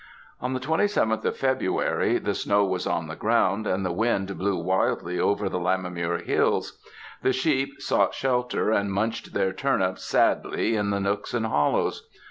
[0.41, 4.57] On the 27th of February, the snow was on the ground, and the wind blew
[4.57, 6.79] wildly over the Lammermuir hills;
[7.21, 12.07] the sheep sought shelter and munched their turnips sadly in the nooks and hollows.